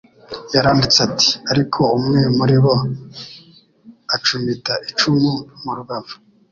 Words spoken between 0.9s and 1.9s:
ati: "Ariko